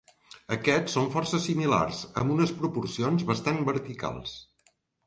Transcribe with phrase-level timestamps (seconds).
[0.55, 4.39] Aquests són força similars amb unes proporcions bastant verticals.